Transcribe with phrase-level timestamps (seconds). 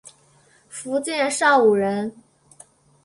[0.67, 2.11] 福建邵武人。